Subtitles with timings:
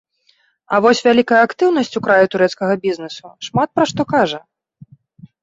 [0.77, 4.39] А вось вялікая актыўнасць у краі турэцкага бізнэсу шмат пра што кажа.